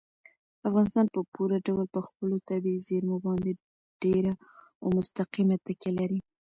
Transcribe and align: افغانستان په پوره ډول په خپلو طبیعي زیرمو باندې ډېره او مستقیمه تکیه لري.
افغانستان 0.67 1.05
په 1.15 1.19
پوره 1.33 1.57
ډول 1.67 1.85
په 1.95 1.99
خپلو 2.07 2.35
طبیعي 2.49 2.79
زیرمو 2.87 3.17
باندې 3.25 3.51
ډېره 4.03 4.33
او 4.81 4.87
مستقیمه 4.97 5.55
تکیه 5.65 5.91
لري. 5.99 6.19